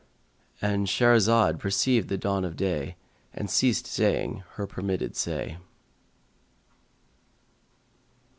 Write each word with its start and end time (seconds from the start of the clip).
"—And 0.63 0.87
Shahrazad 0.87 1.59
perceived 1.59 2.09
the 2.09 2.17
dawn 2.17 2.43
of 2.43 2.55
day 2.55 2.95
and 3.33 3.51
ceased 3.51 3.85
saying 3.85 4.41
her 4.53 4.65
permitted 4.65 5.15
say. 5.15 5.57